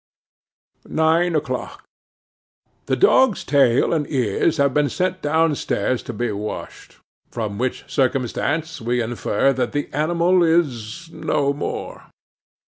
'Nine 0.87 1.35
o'clock. 1.35 1.83
'THE 2.87 2.95
dog's 2.95 3.43
tail 3.43 3.93
and 3.93 4.09
ears 4.09 4.57
have 4.57 4.73
been 4.73 4.89
sent 4.89 5.21
down 5.21 5.53
stairs 5.53 6.01
to 6.01 6.11
be 6.11 6.31
washed; 6.31 6.97
from 7.29 7.59
which 7.59 7.83
circumstance 7.85 8.81
we 8.81 8.99
infer 8.99 9.53
that 9.53 9.73
the 9.73 9.93
animal 9.93 10.41
is 10.41 11.07
no 11.11 11.53
more. 11.53 12.07